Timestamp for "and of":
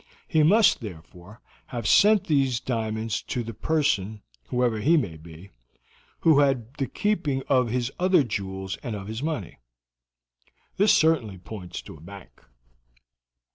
8.81-9.05